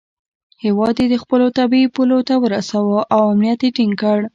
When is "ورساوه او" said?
2.43-3.21